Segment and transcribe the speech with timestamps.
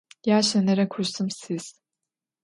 [0.25, 1.73] Yaşenere kursım sis.